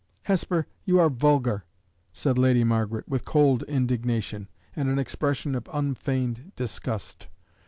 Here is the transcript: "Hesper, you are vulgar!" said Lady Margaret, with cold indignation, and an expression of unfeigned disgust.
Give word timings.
"Hesper, 0.23 0.65
you 0.83 0.99
are 0.99 1.11
vulgar!" 1.11 1.63
said 2.11 2.35
Lady 2.39 2.63
Margaret, 2.63 3.07
with 3.07 3.23
cold 3.23 3.61
indignation, 3.67 4.47
and 4.75 4.89
an 4.89 4.97
expression 4.97 5.53
of 5.53 5.69
unfeigned 5.71 6.53
disgust. 6.55 7.27